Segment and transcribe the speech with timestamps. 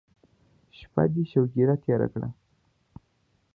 [0.77, 2.29] شپه دې شوګیره تېره کړه.